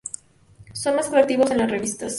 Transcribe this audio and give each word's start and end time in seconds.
Son 0.73 0.95
más 0.95 1.09
atractivos 1.09 1.51
en 1.51 1.59
las 1.59 1.69
revistas. 1.69 2.09